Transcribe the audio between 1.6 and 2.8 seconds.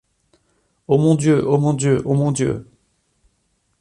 Dieu! ô mon Dieu!